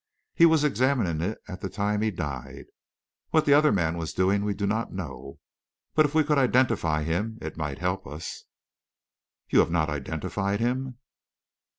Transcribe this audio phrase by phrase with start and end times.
[0.33, 2.65] He was examining it at the time he died.
[3.29, 5.37] What the other man was doing, we do not know,
[5.93, 8.45] but if we could identify him, it might help us."
[9.51, 10.97] "You have not identified him?"